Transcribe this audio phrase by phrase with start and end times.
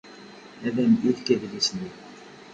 [0.67, 1.91] Ad am-d-yefk adlis-nni.